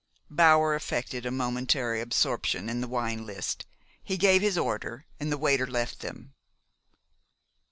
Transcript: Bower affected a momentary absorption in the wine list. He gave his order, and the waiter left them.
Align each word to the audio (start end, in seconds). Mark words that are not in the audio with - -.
Bower 0.31 0.73
affected 0.73 1.27
a 1.27 1.31
momentary 1.31 2.01
absorption 2.01 2.69
in 2.69 2.81
the 2.81 2.87
wine 2.87 3.23
list. 3.23 3.67
He 4.03 4.17
gave 4.17 4.41
his 4.41 4.57
order, 4.57 5.05
and 5.19 5.31
the 5.31 5.37
waiter 5.37 5.67
left 5.67 5.99
them. 5.99 6.33